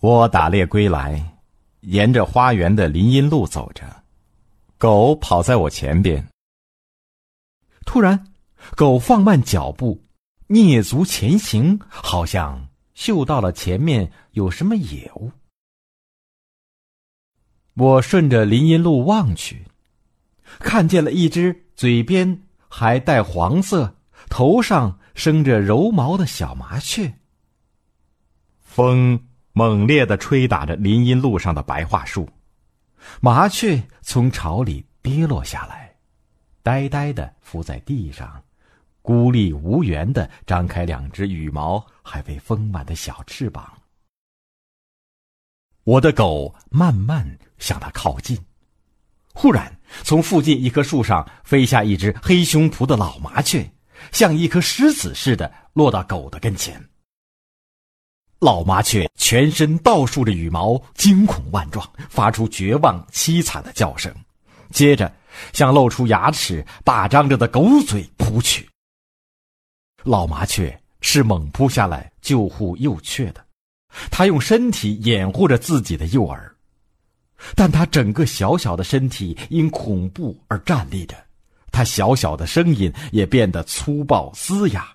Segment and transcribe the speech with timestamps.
[0.00, 1.36] 我打猎归来，
[1.80, 4.02] 沿着花园的林荫路走着，
[4.78, 6.26] 狗跑在我前边。
[7.84, 8.32] 突然，
[8.74, 10.02] 狗放慢脚步，
[10.48, 15.30] 蹑足前行，好像嗅到了前面有什么野物。
[17.74, 19.66] 我顺着林荫路望去，
[20.60, 23.96] 看见了一只嘴边还带黄色、
[24.30, 27.18] 头上生着柔毛的小麻雀。
[28.60, 29.26] 风。
[29.52, 32.28] 猛烈的吹打着林荫路上的白桦树，
[33.20, 35.94] 麻雀从巢里跌落下来，
[36.62, 38.42] 呆呆的伏在地上，
[39.02, 43.72] 孤立无援的张开两只羽毛还未丰满的小翅膀。
[45.84, 48.38] 我的狗慢慢向它靠近，
[49.32, 53.68] 忽然从附近一棵树上飞下一只黑胸脯的老麻雀，
[54.12, 56.89] 像一颗石子似的落到狗的跟前。
[58.40, 64.10] 老麻雀全身倒竖着羽毛，惊恐万状，发出绝望凄惨的叫声，
[64.70, 65.12] 接着
[65.52, 68.66] 向露出牙齿、大张着的狗嘴扑去。
[70.04, 73.44] 老麻雀是猛扑下来救护幼雀的，
[74.10, 76.56] 它用身体掩护着自己的幼儿，
[77.54, 81.14] 但它整个小小的身体因恐怖而站立着，
[81.70, 84.88] 它小小的声音也变得粗暴嘶哑，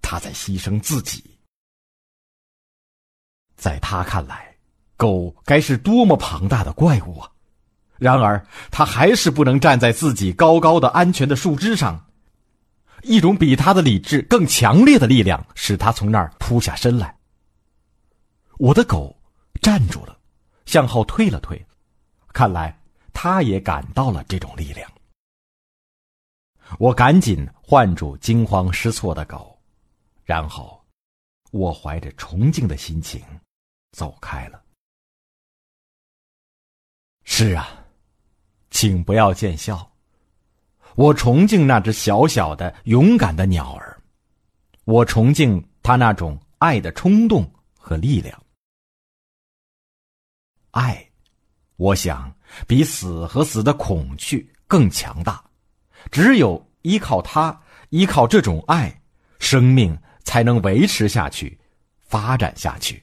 [0.00, 1.22] 它在牺牲自己。
[3.58, 4.56] 在他看来，
[4.96, 7.30] 狗该是多么庞大的怪物啊！
[7.98, 12.06] 然而，他还是不能站在自己高高的、安全的树枝上。
[13.02, 17.16] 一种比他的理智更强烈的力量使他从那儿扑下身来。
[18.58, 19.16] 我的狗
[19.60, 20.16] 站住了，
[20.64, 21.64] 向后退了退，
[22.32, 22.76] 看来
[23.12, 24.88] 他也感到了这种力量。
[26.78, 29.58] 我赶紧唤住惊慌失措的狗，
[30.24, 30.80] 然后
[31.50, 33.20] 我怀着崇敬的心情。
[33.92, 34.62] 走开了。
[37.24, 37.84] 是啊，
[38.70, 39.90] 请不要见笑。
[40.94, 44.00] 我崇敬那只小小的、勇敢的鸟儿，
[44.84, 48.42] 我崇敬它那种爱的冲动和力量。
[50.72, 51.08] 爱，
[51.76, 52.34] 我想
[52.66, 55.44] 比死和死的恐惧更强大。
[56.10, 57.58] 只有依靠它，
[57.90, 59.00] 依靠这种爱，
[59.38, 61.58] 生命才能维持下去，
[62.02, 63.02] 发展下去。